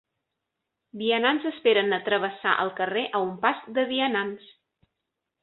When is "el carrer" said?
2.65-3.05